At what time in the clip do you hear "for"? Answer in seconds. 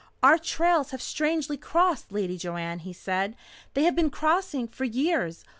4.67-4.83